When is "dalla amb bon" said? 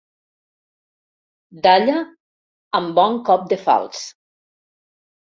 1.67-3.19